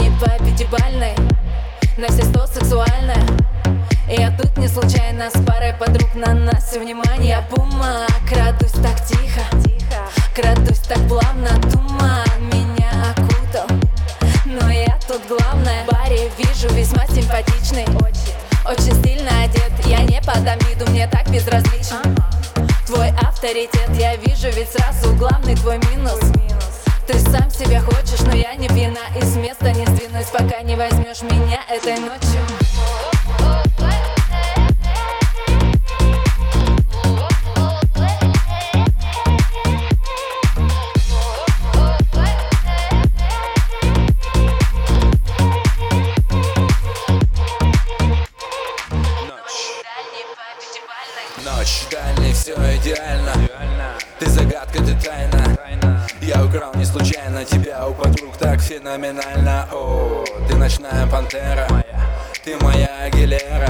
[0.00, 1.14] не по пятибальной
[1.96, 3.24] На все сто сексуальная
[4.08, 7.42] Я тут не случайно с парой подруг на нас все внимание.
[7.50, 9.42] Бума, крадусь так тихо,
[10.34, 13.66] крадусь так плавно Туман меня окутал,
[14.44, 18.34] но я тут главное В баре вижу весьма симпатичный, очень,
[18.64, 22.02] очень стильно одет Я не подам виду, мне так безразлично.
[22.86, 26.20] Твой авторитет я вижу, ведь сразу главный твой минус.
[27.06, 29.00] Ты сам себя хочешь, но я не вина.
[29.16, 29.72] И с места
[30.46, 32.40] пока не возьмешь меня этой ночью.
[51.44, 53.32] Ночь дальний, все идеально.
[54.18, 55.55] Ты загадка, ты тайна
[56.56, 57.44] Я украл не случайно.
[57.44, 59.68] Тебя у подруг так феноменально.
[59.72, 61.68] О, ты ночная пантера
[62.42, 63.68] Ты моя Агилера.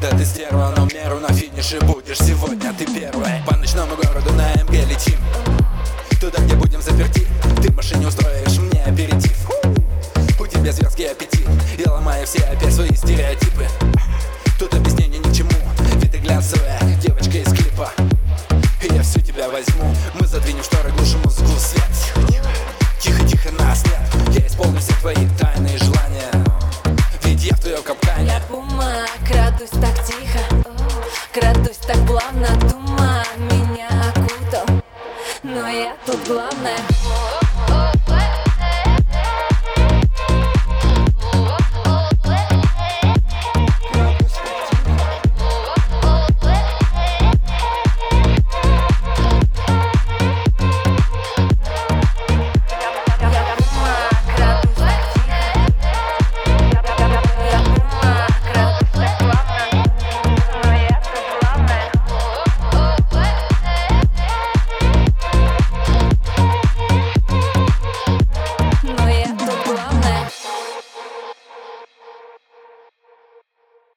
[0.00, 3.42] Да ты стерва, но меру на финише будешь Сегодня ты первая.
[3.44, 5.18] По ночному городу на МГ летим.
[6.20, 7.26] Туда, где будем заперти.
[7.60, 9.50] Ты в машине устроишь мне аперитив.
[10.38, 11.48] У тебя зверский аппетит.
[11.84, 13.66] Я ломаю все опять свои стереотипы
[19.58, 19.94] возьму.
[20.14, 21.82] Мы задвинем шторы, глушим музыку, свет.
[23.00, 24.36] Тихо-тихо, нас нет.
[24.38, 26.44] Я исполню все твои тайные желания.
[27.24, 28.26] Ведь я в твоем капкане.
[28.26, 30.40] Я бумаг, крадусь так тихо.
[31.32, 34.82] Крадусь так плавно, туман меня окутал.
[35.42, 36.78] Но я тут главное